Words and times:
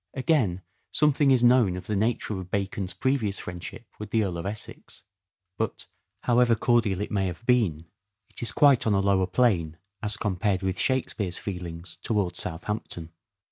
Again, 0.15 0.63
something 0.89 1.29
is 1.29 1.43
known 1.43 1.77
of 1.77 1.85
the 1.85 1.95
nature 1.95 2.39
of 2.39 2.49
Bacon's 2.49 2.91
previous 2.91 3.37
friendship 3.37 3.85
with 3.99 4.09
the 4.09 4.23
Earl 4.23 4.39
of 4.39 4.47
Essex; 4.47 5.03
but, 5.59 5.85
however 6.23 6.55
cordial 6.55 7.01
it 7.01 7.11
may 7.11 7.27
have 7.27 7.45
been, 7.45 7.85
it 8.27 8.41
is 8.41 8.51
quite 8.51 8.87
on 8.87 8.95
a 8.95 8.99
lower 8.99 9.27
plane 9.27 9.77
as 10.01 10.17
compared 10.17 10.63
with" 10.63 10.79
Shakespeare's" 10.79 11.37
feelings 11.37 11.99
towards 12.01 12.39
Southampton. 12.41 13.11